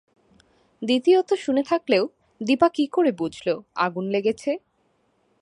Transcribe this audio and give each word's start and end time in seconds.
দ্বিতীয়ত 0.81 1.29
শুনে 1.33 1.63
থাকলেও 1.63 2.03
দিপা 2.41 2.67
কী 2.69 2.85
করে 2.87 3.11
বুঝল 3.11 3.47
আগুন 3.75 4.05
লেগেছে? 4.09 4.51